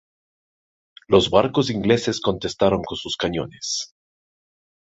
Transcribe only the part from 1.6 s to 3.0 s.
ingleses contestaron con